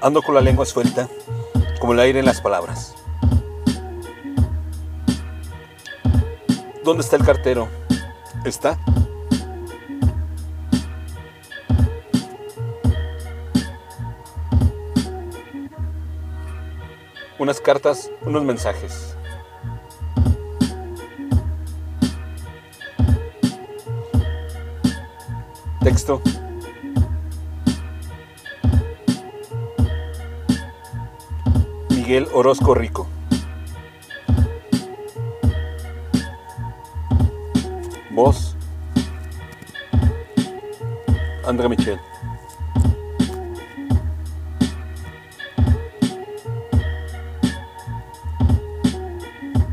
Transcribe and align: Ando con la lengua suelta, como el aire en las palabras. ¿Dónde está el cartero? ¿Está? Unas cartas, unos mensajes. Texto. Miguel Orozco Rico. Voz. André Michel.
Ando 0.00 0.22
con 0.22 0.34
la 0.34 0.40
lengua 0.40 0.66
suelta, 0.66 1.08
como 1.80 1.94
el 1.94 2.00
aire 2.00 2.20
en 2.20 2.26
las 2.26 2.40
palabras. 2.40 2.94
¿Dónde 6.84 7.02
está 7.02 7.16
el 7.16 7.24
cartero? 7.24 7.68
¿Está? 8.44 8.78
Unas 17.38 17.60
cartas, 17.60 18.10
unos 18.22 18.44
mensajes. 18.44 19.16
Texto. 25.82 26.20
Miguel 32.06 32.28
Orozco 32.34 32.72
Rico. 32.72 33.08
Voz. 38.12 38.54
André 41.44 41.68
Michel. 41.68 41.98